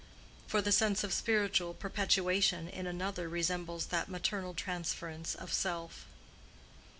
—for 0.47 0.63
the 0.63 0.71
sense 0.71 1.03
of 1.03 1.13
spiritual 1.13 1.75
perpetuation 1.75 2.67
in 2.67 2.87
another 2.87 3.29
resembles 3.29 3.85
that 3.85 4.09
maternal 4.09 4.55
transference 4.55 5.35
of 5.35 5.53
self. 5.53 6.07